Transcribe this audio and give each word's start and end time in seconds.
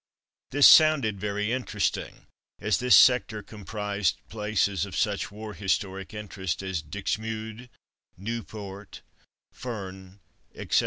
This 0.49 0.65
sounded 0.65 1.19
very 1.19 1.51
interesting, 1.51 2.25
as 2.57 2.79
this 2.79 2.97
sector 2.97 3.43
comprised 3.43 4.17
places 4.29 4.83
of 4.83 4.97
such 4.97 5.29
war 5.31 5.53
historic 5.53 6.11
interest 6.11 6.63
as 6.63 6.81
Dixmude, 6.81 7.69
Nieuport, 8.17 9.01
Furnes, 9.53 10.17
etc. 10.55 10.79